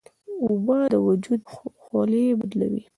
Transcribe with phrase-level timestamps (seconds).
[0.43, 1.41] اوبه د وجود
[1.83, 2.83] خولې بدلوي.